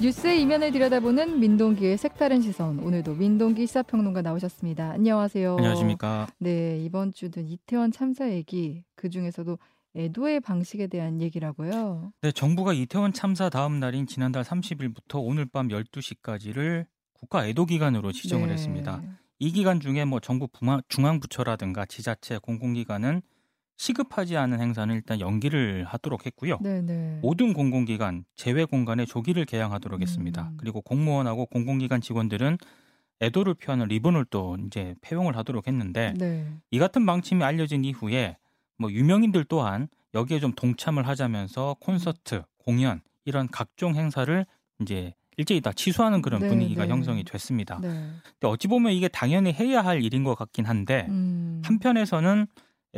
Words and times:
뉴스의 0.00 0.40
이면을 0.42 0.70
들여다보는 0.70 1.40
민동기의 1.40 1.98
색다른 1.98 2.40
시선. 2.40 2.78
오늘도 2.78 3.16
민동기 3.16 3.66
시사평론가 3.66 4.22
나오셨습니다. 4.22 4.92
안녕하세요. 4.92 5.56
안녕하십니까. 5.56 6.28
네, 6.38 6.78
이번 6.78 7.12
주는 7.12 7.48
이태원 7.48 7.90
참사 7.90 8.30
얘기, 8.30 8.84
그 8.94 9.10
중에서도 9.10 9.58
애도의 9.96 10.38
방식에 10.38 10.86
대한 10.86 11.20
얘기라고요. 11.20 12.12
네, 12.22 12.30
정부가 12.30 12.74
이태원 12.74 13.12
참사 13.12 13.50
다음 13.50 13.80
날인 13.80 14.06
지난달 14.06 14.44
30일부터 14.44 15.20
오늘 15.20 15.46
밤 15.46 15.66
12시까지를 15.66 16.86
국가 17.12 17.48
애도 17.48 17.66
기간으로 17.66 18.12
지정을 18.12 18.46
네. 18.46 18.52
했습니다. 18.52 19.02
이 19.40 19.50
기간 19.50 19.80
중에 19.80 20.04
뭐 20.04 20.20
정부 20.20 20.46
중앙부처라든가 20.88 21.86
지자체 21.86 22.38
공공기관은 22.38 23.20
시급하지 23.78 24.36
않은 24.36 24.60
행사는 24.60 24.92
일단 24.92 25.20
연기를 25.20 25.84
하도록 25.84 26.26
했고요. 26.26 26.58
네, 26.60 26.82
네. 26.82 27.18
모든 27.22 27.52
공공기관 27.52 28.24
제외 28.34 28.64
공간에 28.64 29.06
조기를 29.06 29.44
개양하도록 29.44 30.02
했습니다. 30.02 30.48
음. 30.50 30.56
그리고 30.58 30.80
공무원하고 30.82 31.46
공공기관 31.46 32.00
직원들은 32.00 32.58
애도를 33.22 33.54
표하는 33.54 33.86
리본을 33.86 34.26
또 34.30 34.56
이제 34.66 34.96
폐용을 35.00 35.36
하도록 35.36 35.66
했는데 35.66 36.12
네. 36.18 36.46
이 36.72 36.78
같은 36.80 37.06
방침이 37.06 37.42
알려진 37.44 37.84
이후에 37.84 38.36
뭐 38.78 38.90
유명인들 38.90 39.44
또한 39.44 39.88
여기에 40.12 40.40
좀 40.40 40.52
동참을 40.52 41.06
하자면서 41.06 41.76
콘서트, 41.78 42.42
공연 42.58 43.00
이런 43.24 43.46
각종 43.48 43.94
행사를 43.94 44.44
이제 44.80 45.14
일제히 45.36 45.60
다 45.60 45.72
취소하는 45.72 46.20
그런 46.20 46.40
네, 46.40 46.48
분위기가 46.48 46.84
네. 46.84 46.90
형성이 46.90 47.22
됐습니다. 47.22 47.78
네. 47.80 47.88
근데 47.88 48.48
어찌 48.48 48.66
보면 48.66 48.92
이게 48.92 49.06
당연히 49.06 49.52
해야 49.52 49.82
할 49.82 50.02
일인 50.02 50.24
것 50.24 50.34
같긴 50.34 50.64
한데 50.64 51.06
음. 51.10 51.62
한편에서는 51.64 52.48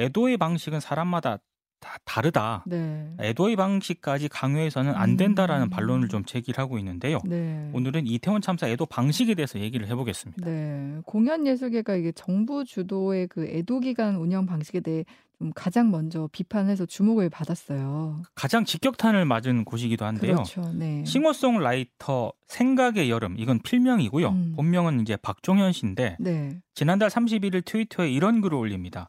애도의 0.00 0.36
방식은 0.38 0.80
사람마다 0.80 1.38
다 1.80 1.96
다르다. 2.04 2.62
네. 2.66 3.10
애도의 3.20 3.56
방식까지 3.56 4.29
강요해서는 4.29 4.95
안 4.95 5.16
된다라는 5.16 5.66
음. 5.66 5.70
반론을 5.70 6.09
좀 6.09 6.24
제기하고 6.24 6.79
있는데요. 6.79 7.20
네. 7.24 7.70
오늘은 7.73 8.06
이태원 8.06 8.43
참사 8.43 8.68
애도 8.68 8.87
방식에 8.87 9.34
대해서 9.34 9.59
얘기를 9.59 9.88
해보겠습니다. 9.88 10.45
네. 10.45 11.01
공연 11.06 11.46
예술계가 11.46 11.96
이게 11.96 12.12
정부 12.12 12.65
주도의 12.65 13.28
그 13.28 13.46
애도 13.46 13.80
기간 13.80 14.16
운영 14.16 14.45
방식에 14.45 14.80
대해 14.80 15.04
좀 15.38 15.52
가장 15.54 15.90
먼저 15.90 16.28
비판해서 16.32 16.84
주목을 16.84 17.30
받았어요. 17.30 18.21
가장 18.34 18.66
직격탄을 18.66 19.24
맞은 19.24 19.65
곳이기도 19.65 20.04
한데요. 20.04 20.34
그렇죠. 20.34 20.71
네. 20.74 21.02
싱어송라이터 21.06 22.34
생각의 22.46 23.09
여름 23.09 23.38
이건 23.38 23.59
필명이고요. 23.59 24.28
음. 24.28 24.52
본명은 24.54 25.01
이제 25.01 25.16
박종현 25.16 25.73
씨인데 25.73 26.18
네. 26.21 26.60
지난달 26.74 27.09
31일 27.09 27.65
트위터에 27.65 28.10
이런 28.10 28.43
글을 28.43 28.59
올립니다. 28.59 29.09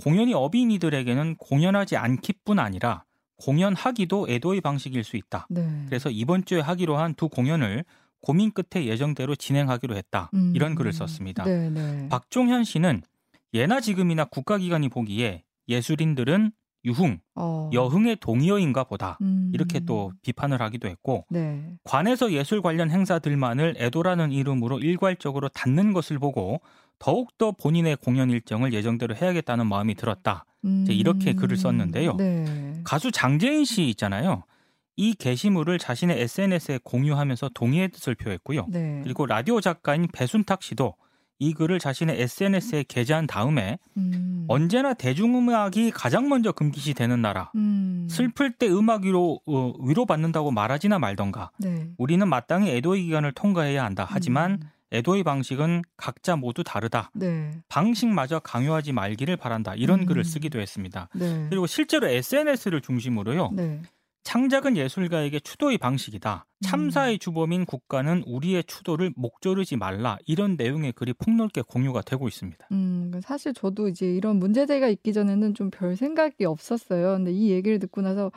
공연이 0.00 0.34
어린이들에게는 0.34 1.36
공연하지 1.36 1.96
않기뿐 1.96 2.58
아니라 2.58 3.04
공연하기도 3.36 4.28
애도의 4.28 4.60
방식일 4.60 5.04
수 5.04 5.16
있다. 5.16 5.46
네. 5.50 5.66
그래서 5.86 6.10
이번 6.10 6.44
주에 6.44 6.60
하기로 6.60 6.96
한 6.96 7.14
두 7.14 7.28
공연을 7.28 7.84
고민 8.22 8.52
끝에 8.52 8.84
예정대로 8.86 9.34
진행하기로 9.34 9.96
했다. 9.96 10.30
음. 10.34 10.52
이런 10.54 10.74
글을 10.74 10.92
썼습니다. 10.92 11.44
네, 11.44 11.70
네. 11.70 12.08
박종현 12.10 12.64
씨는 12.64 13.02
예나 13.54 13.80
지금이나 13.80 14.26
국가기관이 14.26 14.90
보기에 14.90 15.42
예술인들은 15.68 16.52
유흥, 16.84 17.20
어. 17.34 17.68
여흥의 17.72 18.16
동의어인가 18.20 18.84
보다. 18.84 19.18
음. 19.22 19.50
이렇게 19.54 19.80
또 19.80 20.12
비판을 20.22 20.60
하기도 20.62 20.88
했고 20.88 21.26
네. 21.30 21.76
관에서 21.84 22.32
예술 22.32 22.62
관련 22.62 22.90
행사들만을 22.90 23.74
애도라는 23.78 24.32
이름으로 24.32 24.78
일괄적으로 24.78 25.48
닫는 25.48 25.92
것을 25.92 26.18
보고 26.18 26.60
더욱더 27.00 27.50
본인의 27.50 27.96
공연 27.96 28.30
일정을 28.30 28.72
예정대로 28.72 29.16
해야겠다는 29.16 29.66
마음이 29.66 29.96
들었다. 29.96 30.44
음. 30.64 30.86
이렇게 30.88 31.32
글을 31.32 31.56
썼는데요. 31.56 32.16
네. 32.16 32.80
가수 32.84 33.10
장재인 33.10 33.64
씨 33.64 33.88
있잖아요. 33.88 34.44
이 34.96 35.14
게시물을 35.14 35.78
자신의 35.78 36.20
SNS에 36.20 36.78
공유하면서 36.84 37.50
동의의 37.54 37.88
뜻을 37.88 38.14
표했고요. 38.14 38.66
네. 38.68 39.00
그리고 39.02 39.24
라디오 39.24 39.60
작가인 39.60 40.06
배순탁 40.12 40.62
씨도 40.62 40.94
이 41.38 41.54
글을 41.54 41.78
자신의 41.78 42.20
SNS에 42.20 42.84
게재한 42.86 43.26
다음에 43.26 43.78
음. 43.96 44.44
언제나 44.46 44.92
대중음악이 44.92 45.90
가장 45.92 46.28
먼저 46.28 46.52
금기시 46.52 46.92
되는 46.92 47.22
나라. 47.22 47.50
음. 47.54 48.06
슬플 48.10 48.52
때 48.52 48.68
음악 48.68 49.04
위로 49.04 49.40
어, 49.46 49.72
위로받는다고 49.80 50.50
말하지나 50.50 50.98
말던가. 50.98 51.50
네. 51.58 51.88
우리는 51.96 52.28
마땅히 52.28 52.70
애도의 52.72 53.04
기간을 53.04 53.32
통과해야 53.32 53.82
한다. 53.82 54.06
하지만 54.06 54.52
음. 54.52 54.60
애도의 54.92 55.22
방식은 55.22 55.82
각자 55.96 56.36
모두 56.36 56.64
다르다. 56.64 57.10
네. 57.14 57.52
방식마저 57.68 58.40
강요하지 58.40 58.92
말기를 58.92 59.36
바란다. 59.36 59.74
이런 59.74 60.00
음. 60.00 60.06
글을 60.06 60.24
쓰기도 60.24 60.60
했습니다. 60.60 61.08
네. 61.14 61.46
그리고 61.48 61.66
실제로 61.66 62.08
SNS를 62.08 62.80
중심으로요. 62.80 63.50
네. 63.52 63.80
창작은 64.22 64.76
예술가에게 64.76 65.40
추도의 65.40 65.78
방식이다. 65.78 66.44
음. 66.46 66.62
참사의 66.62 67.18
주범인 67.18 67.64
국가는 67.64 68.22
우리의 68.26 68.64
추도를 68.64 69.12
목조르지 69.16 69.76
말라. 69.76 70.18
이런 70.26 70.56
내용의 70.56 70.92
글이 70.92 71.14
폭넓게 71.14 71.62
공유가 71.62 72.02
되고 72.02 72.28
있습니다. 72.28 72.68
음, 72.70 73.12
사실 73.24 73.54
저도 73.54 73.88
이제 73.88 74.06
이런 74.06 74.36
문제제가 74.38 74.88
있기 74.88 75.12
전에는 75.14 75.54
좀 75.54 75.70
별 75.70 75.96
생각이 75.96 76.44
없었어요. 76.44 77.12
근데 77.14 77.32
이 77.32 77.50
얘기를 77.50 77.78
듣고 77.78 78.02
나서 78.02 78.30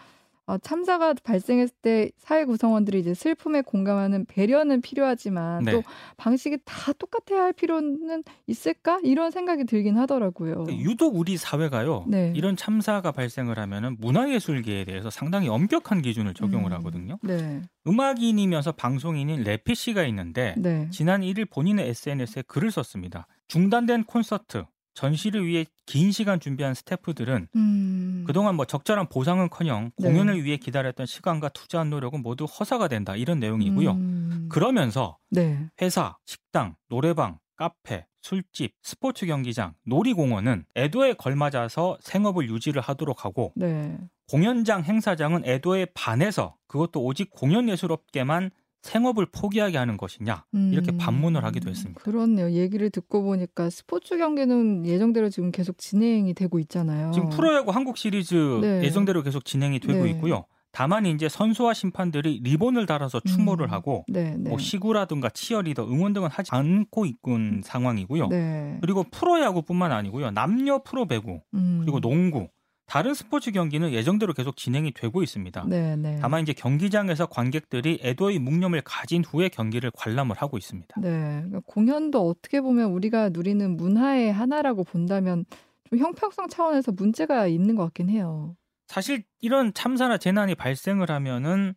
아, 0.46 0.58
참사가 0.58 1.14
발생했을 1.14 1.74
때 1.82 2.12
사회 2.18 2.44
구성원들이 2.44 3.00
이제 3.00 3.14
슬픔에 3.14 3.62
공감하는 3.62 4.26
배려는 4.26 4.82
필요하지만 4.82 5.64
네. 5.64 5.72
또 5.72 5.84
방식이 6.18 6.58
다 6.66 6.92
똑같아야 6.94 7.44
할 7.44 7.54
필요는 7.54 8.24
있을까? 8.48 9.00
이런 9.04 9.32
생각이 9.32 9.64
들긴 9.66 9.98
하더라고요. 9.98 10.66
유독 10.70 11.16
우리 11.16 11.38
사회가요. 11.38 12.06
네. 12.08 12.34
이런 12.36 12.58
참사가 12.58 13.14
발생을 13.14 13.58
하면은 13.58 13.96
문화예술계에 14.00 14.84
대해서 14.84 15.10
상당히 15.10 15.48
엄격한 15.48 16.02
기준을 16.02 16.34
적용을 16.34 16.72
음. 16.72 16.78
하거든요. 16.78 17.20
네. 17.24 17.62
음악인이면서 17.88 18.74
방송인인 18.74 19.44
레피 19.44 19.76
씨가 19.76 20.04
있는데 20.08 20.56
네. 20.58 20.90
지난 20.92 21.22
1일 21.22 21.50
본인의 21.50 21.88
SNS에 21.90 22.44
글을 22.48 22.72
썼습니다. 22.72 23.28
중단된 23.48 24.06
콘서트, 24.06 24.66
전시를 24.94 25.46
위해 25.46 25.66
긴 25.86 26.12
시간 26.12 26.40
준비한 26.40 26.74
스태프들은 26.74 27.48
음. 27.56 28.24
그동안 28.28 28.56
뭐 28.56 28.66
적절한 28.66 29.10
보상은커녕 29.10 29.92
네. 29.98 30.08
공연을 30.08 30.44
위해 30.44 30.58
기다렸던 30.58 31.06
시간과 31.06 31.50
투자한 31.50 31.90
노력은 31.90 32.22
모두 32.22 32.46
허사가 32.46 32.88
된다 32.88 33.16
이런 33.16 33.40
내용이고요. 33.40 33.92
음. 33.92 34.50
그러면서 34.50 35.18
네. 35.30 35.68
회사, 35.82 36.18
식당, 36.26 36.76
노래방, 36.90 37.40
카페, 37.56 38.06
술집, 38.22 38.74
스포츠 38.82 39.26
경기장, 39.26 39.74
놀이공원은 39.86 40.66
애도에 40.76 41.14
걸맞아서 41.14 41.98
생업을 42.02 42.50
유지를 42.50 42.82
하도록 42.82 43.26
하고 43.26 43.52
네. 43.56 43.98
공연장, 44.30 44.84
행사장은 44.84 45.46
애도에 45.46 45.88
반해서 45.94 46.56
그것도 46.68 47.04
오직 47.04 47.30
공연 47.30 47.68
예술업계만 47.70 48.52
생업을 48.84 49.26
포기하게 49.32 49.78
하는 49.78 49.98
것이냐 49.98 50.46
이렇게 50.72 50.92
음. 50.92 50.98
반문을 50.98 51.44
하기도 51.46 51.70
했습니다. 51.70 52.02
그렇네요. 52.02 52.52
얘기를 52.52 52.90
듣고 52.90 53.24
보니까 53.24 53.70
스포츠 53.70 54.18
경기는 54.18 54.86
예정대로 54.86 55.30
지금 55.30 55.52
계속 55.52 55.78
진행이 55.78 56.34
되고 56.34 56.60
있잖아요. 56.60 57.12
지금 57.12 57.30
프로야구 57.30 57.72
한국 57.72 57.98
시리즈 57.98 58.36
네. 58.62 58.84
예정대로 58.84 59.24
계속 59.24 59.46
진행이 59.46 59.80
되고 59.80 60.04
네. 60.04 60.12
있고요. 60.12 60.46
다만 60.74 61.06
이제 61.06 61.30
선수와 61.30 61.74
심판들이 61.74 62.42
리본을 62.44 62.88
달아서 62.88 63.22
추모를 63.22 63.68
음. 63.68 63.72
하고 63.72 64.04
네, 64.08 64.36
네. 64.36 64.50
뭐 64.50 64.58
시구라든가 64.58 65.30
치어리더 65.30 65.88
응원 65.88 66.14
등은 66.14 66.30
하지 66.30 66.50
않고 66.52 67.06
있군 67.06 67.62
상황이고요. 67.64 68.28
네. 68.28 68.80
그리고 68.82 69.04
프로야구뿐만 69.12 69.92
아니고요. 69.92 70.32
남녀 70.32 70.80
프로배구 70.80 71.42
음. 71.54 71.80
그리고 71.82 72.00
농구 72.02 72.50
다른 72.86 73.14
스포츠 73.14 73.52
경기는 73.52 73.92
예정대로 73.92 74.34
계속 74.34 74.58
진행이 74.58 74.92
되고 74.92 75.24
있습니다. 75.24 75.66
네, 75.68 75.96
네. 75.96 76.18
다만 76.22 76.42
이제 76.42 76.54
경기장에서 76.54 77.26
관객들이 77.26 78.00
애도의 78.04 78.40
묵념을 78.40 78.82
가진 78.84 79.24
후에 79.24 79.50
경기를 79.50 79.92
관람을 79.92 80.36
하고 80.38 80.58
있습니다. 80.58 81.00
네. 81.02 81.10
그러니까 81.10 81.62
공연도 81.66 82.28
어떻게 82.28 82.62
보면 82.62 82.92
우리가 82.92 83.30
누리는 83.30 83.78
문화의 83.78 84.32
하나라고 84.32 84.84
본다면 84.84 85.46
좀 85.90 86.00
형평성 86.00 86.50
차원에서 86.50 86.92
문제가 86.92 87.48
있는 87.48 87.76
것 87.76 87.84
같긴 87.86 88.10
해요. 88.10 88.56
사실 88.88 89.24
이런 89.40 89.74
참사나 89.74 90.18
재난이 90.18 90.56
발생을 90.56 91.10
하면은 91.10 91.74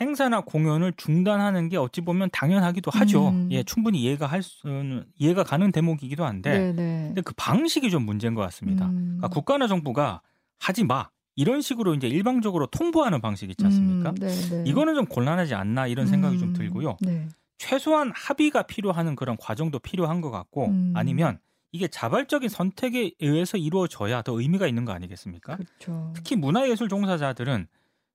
행사나 0.00 0.42
공연을 0.42 0.92
중단하는 0.96 1.68
게 1.68 1.76
어찌 1.76 2.00
보면 2.00 2.28
당연하기도 2.32 2.90
하죠. 2.92 3.28
음. 3.28 3.48
예, 3.50 3.62
충분히 3.62 4.02
이해가 4.02 4.26
할 4.26 4.42
수는 4.42 5.04
이해가 5.16 5.44
가는 5.44 5.72
대목이기도 5.72 6.24
한데, 6.24 6.50
네, 6.50 6.72
네. 6.72 7.04
근데 7.06 7.22
그 7.22 7.32
방식이 7.36 7.90
좀 7.90 8.04
문제인 8.04 8.34
것 8.34 8.42
같습니다. 8.42 8.86
음. 8.86 9.16
그러니까 9.18 9.28
국가나 9.28 9.66
정부가 9.66 10.20
하지 10.64 10.82
마 10.84 11.10
이런 11.36 11.60
식으로 11.60 11.94
이제 11.94 12.08
일방적으로 12.08 12.66
통보하는 12.66 13.20
방식 13.20 13.50
있지 13.50 13.64
않습니까? 13.64 14.10
음, 14.10 14.14
네, 14.14 14.28
네. 14.28 14.64
이거는 14.66 14.94
좀 14.94 15.04
곤란하지 15.04 15.54
않나 15.54 15.86
이런 15.88 16.06
생각이 16.06 16.38
좀 16.38 16.50
음, 16.50 16.52
들고요. 16.54 16.96
네. 17.00 17.28
최소한 17.58 18.12
합의가 18.14 18.62
필요한 18.62 19.14
그런 19.14 19.36
과정도 19.36 19.78
필요한 19.78 20.20
것 20.20 20.30
같고, 20.30 20.68
음. 20.68 20.92
아니면 20.94 21.38
이게 21.72 21.88
자발적인 21.88 22.48
선택에 22.48 23.12
의해서 23.20 23.58
이루어져야 23.58 24.22
더 24.22 24.40
의미가 24.40 24.66
있는 24.66 24.84
거 24.84 24.92
아니겠습니까? 24.92 25.56
그렇죠. 25.56 26.12
특히 26.14 26.36
문화예술 26.36 26.88
종사자들은 26.88 27.66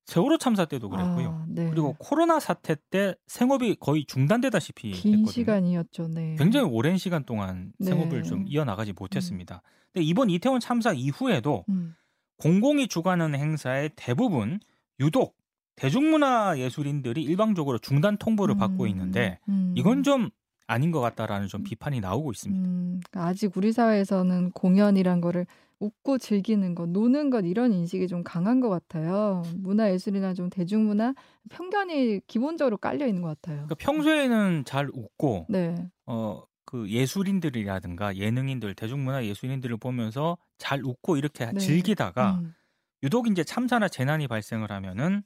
세월호 0.05 0.37
참사 0.37 0.65
때도 0.65 0.89
그랬고요. 0.89 1.29
아, 1.29 1.45
네. 1.47 1.69
그리고 1.69 1.95
코로나 1.99 2.39
사태 2.39 2.75
때 2.89 3.15
생업이 3.27 3.75
거의 3.79 4.05
중단되다시피 4.05 4.91
긴 4.91 5.19
했거든요. 5.19 5.31
시간이었죠. 5.31 6.07
네. 6.07 6.35
굉장히 6.39 6.67
오랜 6.67 6.97
시간 6.97 7.25
동안 7.25 7.73
네. 7.77 7.91
생업을 7.91 8.23
좀 8.23 8.45
이어나가지 8.47 8.93
못했습니다. 8.93 9.61
근데 9.93 10.03
이번 10.05 10.29
이태원 10.29 10.59
참사 10.61 10.93
이후에도 10.93 11.65
음. 11.69 11.95
공공이 12.39 12.87
주관하는 12.87 13.39
행사의 13.39 13.91
대부분 13.95 14.59
유독 14.99 15.35
대중문화 15.75 16.57
예술인들이 16.57 17.23
일방적으로 17.23 17.77
중단 17.77 18.17
통보를 18.17 18.55
받고 18.55 18.83
음, 18.83 18.89
있는데 18.89 19.39
음. 19.47 19.73
이건 19.77 20.03
좀 20.03 20.29
아닌 20.67 20.91
것 20.91 20.99
같다라는 20.99 21.47
좀 21.47 21.63
비판이 21.63 21.99
나오고 21.99 22.31
있습니다. 22.31 22.69
음, 22.69 23.01
그러니까 23.09 23.29
아직 23.29 23.55
우리 23.55 23.71
사회에서는 23.71 24.51
공연이란 24.51 25.21
거를 25.21 25.45
웃고 25.79 26.17
즐기는 26.17 26.75
것, 26.75 26.89
노는 26.89 27.29
것 27.29 27.45
이런 27.45 27.71
인식이 27.71 28.07
좀 28.07 28.23
강한 28.23 28.59
것 28.59 28.67
같아요. 28.69 29.43
문화 29.55 29.89
예술이나 29.91 30.33
좀 30.33 30.49
대중문화 30.49 31.13
편견이 31.49 32.21
기본적으로 32.27 32.77
깔려 32.77 33.07
있는 33.07 33.21
것 33.21 33.29
같아요. 33.29 33.65
그러니까 33.65 33.75
평소에는 33.75 34.63
잘 34.65 34.89
웃고 34.93 35.45
네, 35.49 35.75
어 36.05 36.43
그 36.69 36.87
예술인들이라든가 36.87 38.15
예능인들, 38.15 38.75
대중문화 38.75 39.25
예술인들을 39.25 39.77
보면서 39.77 40.37
잘 40.59 40.83
웃고 40.83 41.17
이렇게 41.17 41.47
네. 41.47 41.59
즐기다가 41.59 42.41
음, 42.43 42.53
유독 43.01 43.27
이제 43.27 43.43
참사나 43.43 43.87
재난이 43.87 44.27
발생을 44.27 44.71
하면은 44.71 45.23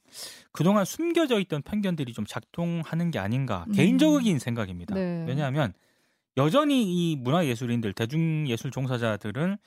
그동안 0.54 0.86
숨겨져 0.86 1.42
있던 1.42 1.62
편견들이 1.64 2.14
좀 2.14 2.26
작동하는 2.26 3.12
게 3.12 3.20
아닌가 3.20 3.66
음. 3.68 3.74
개인적인 3.74 4.40
생각입니다. 4.40 4.96
네. 4.96 5.26
왜냐하면 5.28 5.74
여전히 6.38 7.12
이 7.12 7.18
문화예술인들, 7.18 7.92
대중예술 7.92 8.72
종사자들은 8.72 9.58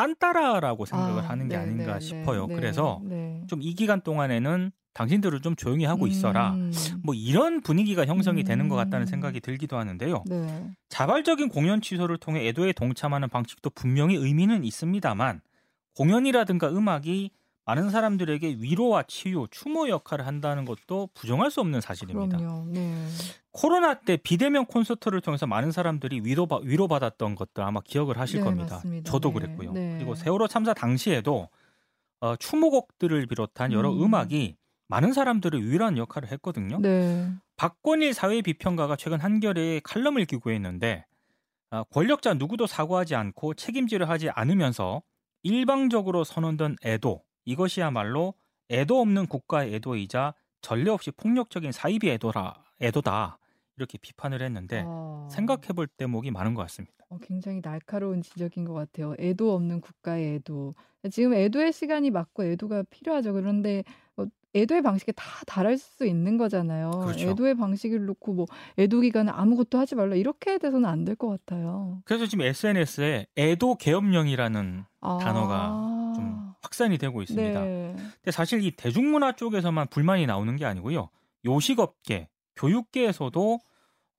딴따라라고 0.00 0.86
생각을 0.86 1.22
아, 1.22 1.28
하는 1.28 1.48
게 1.48 1.56
네, 1.56 1.62
아닌가 1.62 1.94
네, 1.94 2.00
싶어요. 2.00 2.46
네, 2.46 2.54
그래서 2.54 3.00
네. 3.04 3.42
좀이 3.48 3.74
기간 3.74 4.00
동안에는 4.00 4.72
당신들을 4.94 5.40
좀 5.42 5.54
조용히 5.56 5.84
하고 5.84 6.06
있어라. 6.06 6.52
음, 6.54 6.72
뭐 7.04 7.14
이런 7.14 7.60
분위기가 7.60 8.06
형성이 8.06 8.42
되는 8.42 8.68
것 8.68 8.76
같다는 8.76 9.06
음. 9.06 9.06
생각이 9.06 9.40
들기도 9.40 9.76
하는데요. 9.76 10.24
네, 10.26 10.70
자발적인 10.88 11.48
공연 11.50 11.80
취소를 11.80 12.16
통해 12.16 12.48
애도에 12.48 12.72
동참하는 12.72 13.28
방식도 13.28 13.70
분명히 13.70 14.16
의미는 14.16 14.64
있습니다만 14.64 15.42
공연이라든가 15.96 16.70
음악이 16.70 17.30
많은 17.66 17.90
사람들에게 17.90 18.56
위로와 18.58 19.04
치유, 19.04 19.46
추모 19.50 19.88
역할을 19.88 20.26
한다는 20.26 20.64
것도 20.64 21.10
부정할 21.14 21.50
수 21.50 21.60
없는 21.60 21.80
사실입니다. 21.80 22.38
그럼요. 22.38 22.64
네, 22.66 23.06
코로나 23.52 23.94
때 23.94 24.16
비대면 24.16 24.66
콘서트를 24.66 25.20
통해서 25.20 25.46
많은 25.46 25.70
사람들이 25.70 26.22
위로 26.24 26.48
위로받았던 26.62 27.34
것들 27.34 27.62
아마 27.62 27.80
기억을 27.80 28.18
하실 28.18 28.40
네, 28.40 28.44
겁니다. 28.44 28.76
맞습니다. 28.76 29.10
저도 29.10 29.28
네, 29.28 29.34
그랬고요. 29.34 29.72
네. 29.72 29.94
그리고 29.98 30.14
세월호 30.14 30.48
참사 30.48 30.74
당시에도 30.74 31.48
어, 32.20 32.36
추모곡들을 32.36 33.26
비롯한 33.26 33.72
여러 33.72 33.90
음. 33.92 34.02
음. 34.02 34.14
악이 34.14 34.56
많은 34.88 35.12
사람들을 35.12 35.70
위로하는 35.70 35.98
역할을 35.98 36.30
했거든요. 36.32 36.80
네, 36.80 37.30
박권일 37.56 38.14
사회비평가가 38.14 38.96
최근 38.96 39.20
한겨레에 39.20 39.80
칼럼을 39.84 40.24
기고했는데 40.24 41.04
아, 41.70 41.84
권력자 41.84 42.34
누구도 42.34 42.66
사과하지 42.66 43.14
않고 43.14 43.54
책임지려 43.54 44.06
하지 44.06 44.28
않으면서 44.30 45.02
일방적으로 45.42 46.24
선언된 46.24 46.76
애도 46.84 47.22
이것이야말로 47.44 48.34
애도 48.70 49.00
없는 49.00 49.26
국가의 49.26 49.74
애도이자 49.74 50.34
전례 50.62 50.90
없이 50.90 51.10
폭력적인 51.10 51.72
사이비 51.72 52.08
애도라 52.10 52.54
애도다 52.82 53.38
이렇게 53.76 53.98
비판을 53.98 54.42
했는데 54.42 54.84
아, 54.86 55.26
생각해볼 55.30 55.86
대목이 55.96 56.30
많은 56.30 56.54
것 56.54 56.62
같습니다. 56.62 56.94
어, 57.08 57.18
굉장히 57.22 57.60
날카로운 57.60 58.22
지적인 58.22 58.64
것 58.64 58.74
같아요. 58.74 59.14
애도 59.18 59.54
없는 59.54 59.80
국가의 59.80 60.34
애도. 60.36 60.74
지금 61.10 61.32
애도의 61.34 61.72
시간이 61.72 62.10
맞고 62.10 62.44
애도가 62.44 62.84
필요하죠. 62.90 63.32
그런데 63.32 63.82
어, 64.16 64.24
애도의 64.54 64.82
방식이 64.82 65.12
다 65.16 65.24
다를 65.46 65.78
수 65.78 66.04
있는 66.06 66.36
거잖아요. 66.36 66.90
그렇죠. 66.90 67.30
애도의 67.30 67.56
방식을 67.56 68.04
놓고 68.04 68.34
뭐 68.34 68.46
애도 68.78 69.00
기간에 69.00 69.32
아무것도 69.32 69.78
하지 69.78 69.94
말라 69.96 70.14
이렇게 70.14 70.58
돼서는 70.58 70.88
안 70.88 71.04
될 71.04 71.16
것 71.16 71.28
같아요. 71.28 72.02
그래서 72.04 72.26
지금 72.26 72.44
SNS에 72.44 73.26
애도 73.36 73.76
계엄령이라는 73.76 74.84
아, 75.00 75.18
단어가 75.20 75.68
좀 75.68 75.89
확산이 76.62 76.98
되고 76.98 77.22
있습니다. 77.22 77.60
네. 77.60 77.94
근데 77.96 78.30
사실 78.30 78.62
이 78.62 78.70
대중문화 78.70 79.32
쪽에서만 79.32 79.88
불만이 79.88 80.26
나오는 80.26 80.54
게 80.56 80.64
아니고요. 80.64 81.08
요식업계, 81.44 82.28
교육계에서도 82.56 83.60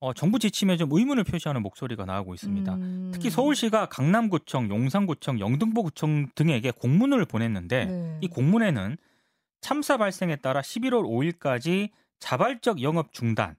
어, 0.00 0.12
정부 0.12 0.40
지침에 0.40 0.76
좀 0.76 0.88
의문을 0.90 1.22
표시하는 1.22 1.62
목소리가 1.62 2.04
나오고 2.04 2.34
있습니다. 2.34 2.74
음, 2.74 3.10
특히 3.14 3.30
서울시가 3.30 3.86
강남구청, 3.86 4.68
용산구청, 4.68 5.38
영등포구청 5.38 6.30
등에게 6.34 6.72
공문을 6.72 7.24
보냈는데 7.24 7.84
네. 7.84 8.18
이 8.20 8.26
공문에는 8.26 8.96
참사 9.60 9.96
발생에 9.96 10.36
따라 10.36 10.60
11월 10.60 11.04
5일까지 11.04 11.90
자발적 12.18 12.82
영업 12.82 13.12
중단 13.12 13.54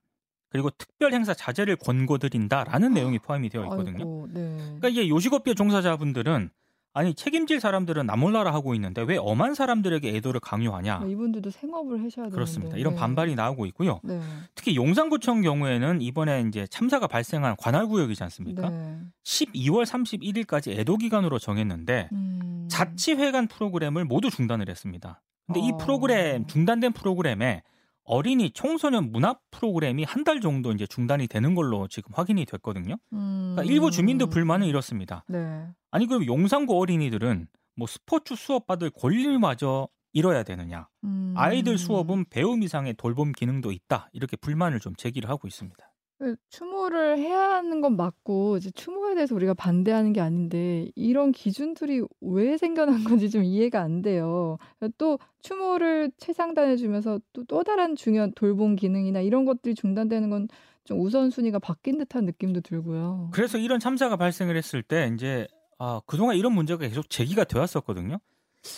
그리고 0.50 0.70
특별 0.70 1.14
행사 1.14 1.34
자제를 1.34 1.78
권고드린다라는 1.78 2.94
내용이 2.94 3.20
포함이 3.20 3.48
되어 3.48 3.64
있거든요. 3.64 3.98
아이고, 3.98 4.28
네. 4.32 4.58
그러니까 4.58 4.90
이게 4.90 5.08
요식업계 5.08 5.54
종사자분들은 5.54 6.50
아니 6.96 7.16
책임질 7.16 7.60
사람들은 7.60 8.06
나몰라라 8.06 8.54
하고 8.54 8.76
있는데 8.76 9.02
왜 9.02 9.18
엄한 9.18 9.56
사람들에게 9.56 10.16
애도를 10.16 10.40
강요하냐? 10.40 11.00
뭐 11.00 11.10
이분들도 11.10 11.50
생업을 11.50 11.98
하셔야 11.98 12.26
되는데. 12.26 12.36
그렇습니다. 12.36 12.78
이런 12.78 12.94
네. 12.94 13.00
반발이 13.00 13.34
나오고 13.34 13.66
있고요. 13.68 14.00
네. 14.04 14.22
특히 14.54 14.76
용산구청 14.76 15.42
경우에는 15.42 16.02
이번에 16.02 16.46
이제 16.48 16.68
참사가 16.68 17.08
발생한 17.08 17.56
관할 17.58 17.88
구역이지 17.88 18.22
않습니까? 18.24 18.70
네. 18.70 19.00
12월 19.24 19.86
31일까지 19.86 20.78
애도 20.78 20.98
기간으로 20.98 21.40
정했는데 21.40 22.10
음. 22.12 22.68
자치회관 22.70 23.48
프로그램을 23.48 24.06
모두 24.06 24.30
중단을 24.30 24.70
했습니다. 24.70 25.22
근데 25.48 25.62
이 25.62 25.72
어. 25.72 25.78
프로그램 25.78 26.46
중단된 26.46 26.94
프로그램에 26.94 27.64
어린이 28.06 28.52
청소년 28.52 29.12
문화 29.12 29.36
프로그램이 29.52 30.04
한 30.04 30.24
달 30.24 30.40
정도 30.42 30.72
이제 30.72 30.86
중단이 30.88 31.28
되는 31.28 31.54
걸로 31.56 31.88
지금 31.88 32.12
확인이 32.14 32.46
됐거든요. 32.46 32.96
음. 33.14 33.54
그러니까 33.56 33.64
일부 33.74 33.92
주민들 33.92 34.28
불만은 34.28 34.68
이렇습니다. 34.68 35.24
네. 35.28 35.68
아니 35.92 36.06
그럼 36.08 36.26
용산구 36.26 36.78
어린이들은 36.80 37.48
뭐 37.76 37.88
스포츠 37.88 38.36
수업 38.36 38.68
받을 38.68 38.90
권리마저 38.90 39.88
잃어야 40.14 40.44
되느냐? 40.44 40.88
음. 41.04 41.34
아이들 41.36 41.78
수업은 41.78 42.26
배움 42.30 42.62
이상의 42.64 42.94
돌봄 42.98 43.32
기능도 43.32 43.72
있다. 43.72 44.10
이렇게 44.14 44.38
불만을 44.38 44.80
좀 44.80 44.96
제기를 44.96 45.30
하고 45.30 45.48
있습니다. 45.48 45.84
그 46.24 46.38
추모를 46.48 47.18
해야 47.18 47.38
하는 47.56 47.82
건 47.82 47.98
맞고 47.98 48.56
이제 48.56 48.72
추모에 48.72 49.14
대해서 49.14 49.36
우리가 49.36 49.54
반대하는 49.54 50.14
게 50.14 50.22
아닌데 50.22 50.90
이런 50.96 51.34
기준들이 51.34 52.02
왜 52.22 52.58
생겨난 52.58 53.04
건지 53.20 53.30
좀 53.30 53.44
이해가 53.44 53.82
안 53.82 54.02
돼요. 54.02 54.58
또 54.98 55.20
추모를 55.42 56.12
최상단해 56.18 56.78
주면서 56.78 57.20
또, 57.34 57.44
또 57.44 57.64
다른 57.66 57.98
중요한 57.98 58.32
돌봄 58.36 58.78
기능이나 58.78 59.20
이런 59.20 59.44
것들이 59.44 59.76
중단되는 59.76 60.30
건 60.30 60.48
좀 60.86 61.00
우선순위가 61.00 61.60
바뀐 61.60 61.98
듯한 61.98 62.26
느낌도 62.26 62.60
들고요. 62.60 63.30
그래서 63.34 63.58
이런 63.58 63.80
참사가 63.80 64.18
발생을 64.18 64.58
했을 64.58 64.84
때 64.84 65.10
이제 65.16 65.48
아, 65.80 66.02
그동안 66.06 66.36
이런 66.36 66.52
문제가 66.52 66.86
계속 66.86 67.10
제기가 67.10 67.46
되었었거든요. 67.46 68.20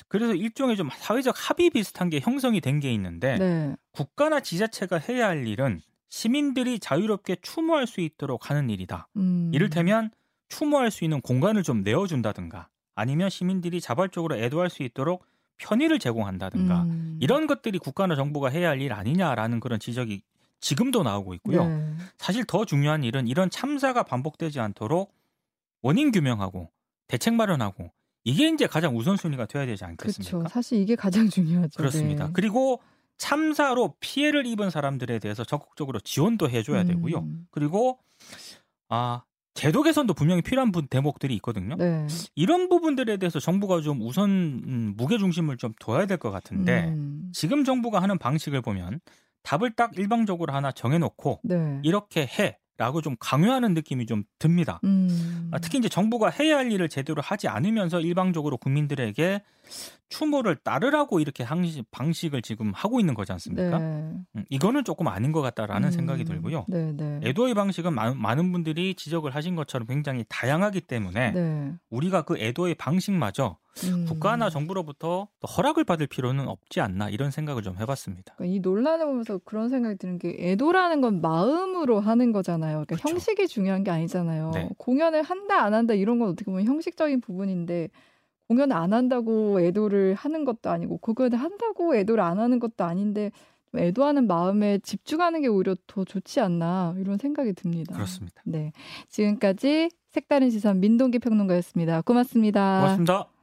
그래서 0.07 0.35
일종의 0.35 0.77
좀 0.77 0.89
사회적 0.91 1.33
합의 1.35 1.71
비슷한 1.71 2.09
게 2.11 2.19
형성이 2.19 2.61
된 2.61 2.79
게 2.79 2.93
있는데 2.93 3.37
네. 3.39 3.75
국가나 3.91 4.39
지자체가 4.39 4.97
해야 4.99 5.29
할 5.29 5.47
일은 5.47 5.79
시민들이 6.19 6.79
자유롭게 6.79 7.35
추모할 7.41 7.87
수 7.87 7.99
있도록 7.99 8.49
하는 8.49 8.69
일이다. 8.69 9.09
음. 9.17 9.51
이를테면 9.53 10.11
추모할 10.47 10.89
수 10.89 11.03
있는 11.03 11.19
공간을 11.19 11.61
좀 11.61 11.83
내어준다든가 11.83 12.69
아니면 12.95 13.29
시민들이 13.29 13.81
자발적으로 13.81 14.37
애도할 14.37 14.69
수 14.69 14.83
있도록 14.83 15.25
편의를 15.57 15.99
제공한다든가 15.99 16.83
음. 16.83 17.17
이런 17.19 17.47
것들이 17.47 17.79
국가나 17.79 18.15
정부가 18.15 18.47
해야 18.47 18.69
할 18.69 18.79
일 18.79 18.93
아니냐라는 18.93 19.59
그런 19.59 19.77
지적이 19.77 20.21
지금도 20.61 21.03
나오고 21.03 21.33
있고요. 21.33 21.67
네. 21.67 21.97
사실 22.17 22.45
더 22.45 22.63
중요한 22.63 23.03
일은 23.03 23.27
이런 23.27 23.49
참사가 23.49 24.03
반복되지 24.03 24.61
않도록 24.61 25.13
원인 25.81 26.13
규명하고 26.13 26.69
대책 27.07 27.33
마련하고 27.33 27.91
이게 28.23 28.47
이제 28.47 28.67
가장 28.67 28.95
우선순위가 28.97 29.47
돼야 29.47 29.65
되지 29.65 29.83
않겠습니까? 29.83 30.37
그렇죠. 30.37 30.49
사실 30.49 30.79
이게 30.79 30.95
가장 30.95 31.27
중요하죠. 31.27 31.75
그렇습니다. 31.75 32.27
네. 32.27 32.31
그리고 32.33 32.79
참사로 33.17 33.95
피해를 33.99 34.45
입은 34.45 34.69
사람들에 34.69 35.19
대해서 35.19 35.43
적극적으로 35.43 35.99
지원도 35.99 36.49
해줘야 36.49 36.83
되고요. 36.83 37.19
음. 37.19 37.47
그리고 37.51 37.99
아 38.89 39.23
제도 39.53 39.83
개선도 39.83 40.13
분명히 40.13 40.41
필요한 40.41 40.71
부- 40.71 40.85
대목들이 40.85 41.33
있거든요. 41.35 41.75
네. 41.77 42.05
이런 42.35 42.67
부분들에 42.67 43.17
대해서 43.17 43.39
정부가 43.39 43.81
좀 43.81 44.01
우선 44.01 44.29
음, 44.65 44.93
무게 44.97 45.17
중심을 45.17 45.57
좀 45.57 45.73
둬야 45.79 46.05
될 46.05 46.17
것 46.17 46.29
같은데 46.31 46.85
음. 46.89 47.29
지금 47.33 47.63
정부가 47.63 48.01
하는 48.01 48.17
방식을 48.17 48.61
보면 48.61 48.99
답을 49.43 49.73
딱 49.75 49.97
일방적으로 49.97 50.53
하나 50.53 50.71
정해놓고 50.71 51.39
네. 51.43 51.79
이렇게 51.83 52.27
해 52.27 52.57
라고 52.77 53.01
좀 53.01 53.15
강요하는 53.21 53.73
느낌이 53.73 54.05
좀 54.05 54.25
듭니다. 54.37 54.81
음. 54.83 55.49
아, 55.53 55.59
특히 55.59 55.77
이제 55.77 55.87
정부가 55.87 56.27
해야 56.29 56.57
할 56.57 56.69
일을 56.73 56.89
제대로 56.89 57.21
하지 57.21 57.47
않으면서 57.47 58.01
일방적으로 58.01 58.57
국민들에게 58.57 59.41
추모를 60.09 60.55
따르라고 60.57 61.19
이렇게 61.19 61.43
항시- 61.43 61.83
방식을 61.91 62.41
지금 62.41 62.71
하고 62.75 62.99
있는 62.99 63.15
거지 63.15 63.31
않습니까? 63.31 63.79
네. 63.79 63.85
음, 64.35 64.45
이거는 64.49 64.83
조금 64.83 65.07
아닌 65.07 65.31
것 65.31 65.41
같다라는 65.41 65.89
음. 65.89 65.91
생각이 65.91 66.23
들고요. 66.25 66.65
네, 66.67 66.91
네. 66.93 67.19
애도의 67.23 67.53
방식은 67.55 67.93
많, 67.93 68.17
많은 68.17 68.51
분들이 68.51 68.93
지적을 68.93 69.33
하신 69.33 69.55
것처럼 69.55 69.87
굉장히 69.87 70.23
다양하기 70.29 70.81
때문에 70.81 71.31
네. 71.31 71.73
우리가 71.89 72.21
그 72.21 72.37
애도의 72.37 72.75
방식마저 72.75 73.57
음. 73.83 74.05
국가나 74.07 74.49
정부로부터 74.49 75.27
또 75.39 75.47
허락을 75.47 75.83
받을 75.83 76.07
필요는 76.07 76.47
없지 76.47 76.79
않나 76.81 77.09
이런 77.09 77.31
생각을 77.31 77.61
좀 77.63 77.77
해봤습니다. 77.77 78.35
그러니까 78.37 78.55
이 78.55 78.59
논란을 78.59 79.05
보면서 79.07 79.39
그런 79.43 79.67
생각이 79.69 79.97
드는 79.97 80.17
게 80.19 80.35
애도라는 80.39 81.01
건 81.01 81.19
마음으로 81.19 81.99
하는 81.99 82.31
거잖아요. 82.31 82.85
그러니까 82.85 82.95
그쵸. 82.95 83.09
형식이 83.09 83.47
중요한 83.49 83.83
게 83.83 83.91
아니잖아요. 83.91 84.51
네. 84.53 84.69
공연을 84.77 85.23
한다 85.23 85.63
안 85.63 85.73
한다 85.73 85.93
이런 85.93 86.19
건 86.19 86.29
어떻게 86.29 86.45
보면 86.45 86.65
형식적인 86.65 87.19
부분인데 87.21 87.89
공연을 88.47 88.75
안 88.75 88.93
한다고 88.93 89.59
애도를 89.59 90.13
하는 90.15 90.45
것도 90.45 90.69
아니고 90.69 90.97
공연을 90.97 91.37
한다고 91.37 91.95
애도를 91.95 92.23
안 92.23 92.39
하는 92.39 92.59
것도 92.59 92.83
아닌데 92.83 93.31
좀 93.71 93.79
애도하는 93.79 94.27
마음에 94.27 94.79
집중하는 94.79 95.41
게 95.41 95.47
오히려 95.47 95.75
더 95.87 96.03
좋지 96.03 96.39
않나 96.39 96.95
이런 96.97 97.17
생각이 97.17 97.53
듭니다. 97.53 97.95
그렇습니다. 97.95 98.41
네. 98.45 98.71
지금까지 99.09 99.89
색다른 100.11 100.49
시선 100.49 100.79
민동기 100.79 101.19
평론가였습니다. 101.19 102.01
고맙습니다. 102.01 102.79
고맙습니다. 102.81 103.34